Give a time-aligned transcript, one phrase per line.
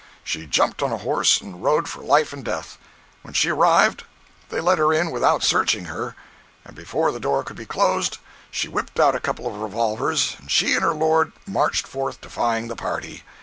[0.23, 2.79] She jumped on a horse and rode for life and death.
[3.21, 4.03] When she arrived
[4.49, 6.15] they let her in without searching her,
[6.65, 8.17] and before the door could be closed
[8.49, 12.67] she whipped out a couple of revolvers, and she and her lord marched forth defying
[12.67, 13.21] the party.